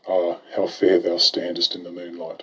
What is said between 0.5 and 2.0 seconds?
how fair thou standest in the